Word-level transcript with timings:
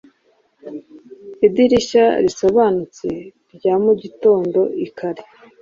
idirishya 1.47 2.05
risobanutse 2.23 3.07
rya 3.55 3.73
mugitondo 3.83 4.59
lkare, 4.87 5.23